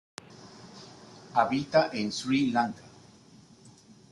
[1.35, 2.81] Habita en Sri Lanka.